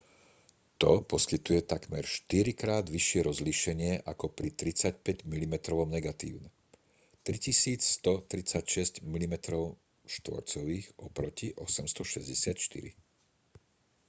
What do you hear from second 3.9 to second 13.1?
ako pri 35-milimetrovom negatíve 3136 mm2 oproti 864